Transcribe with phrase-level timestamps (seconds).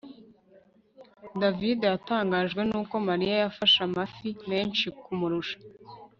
[1.41, 5.57] davide yatangajwe nuko mariya yafashe amafi menshi kumurusha